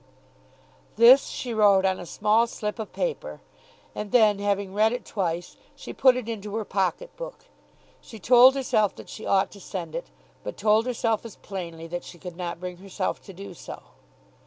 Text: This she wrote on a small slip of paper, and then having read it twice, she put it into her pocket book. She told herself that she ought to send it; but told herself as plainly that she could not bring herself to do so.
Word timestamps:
This 0.95 1.27
she 1.27 1.53
wrote 1.53 1.85
on 1.85 1.99
a 1.99 2.07
small 2.07 2.47
slip 2.47 2.79
of 2.79 2.91
paper, 2.91 3.39
and 3.93 4.11
then 4.11 4.39
having 4.39 4.73
read 4.73 4.91
it 4.93 5.05
twice, 5.05 5.57
she 5.75 5.93
put 5.93 6.15
it 6.17 6.27
into 6.27 6.55
her 6.55 6.65
pocket 6.65 7.15
book. 7.15 7.45
She 8.01 8.17
told 8.17 8.55
herself 8.55 8.95
that 8.95 9.09
she 9.09 9.27
ought 9.27 9.51
to 9.51 9.59
send 9.61 9.93
it; 9.93 10.07
but 10.43 10.57
told 10.57 10.87
herself 10.87 11.23
as 11.23 11.35
plainly 11.35 11.85
that 11.85 12.03
she 12.03 12.17
could 12.17 12.35
not 12.35 12.59
bring 12.59 12.77
herself 12.77 13.21
to 13.25 13.31
do 13.31 13.53
so. 13.53 13.83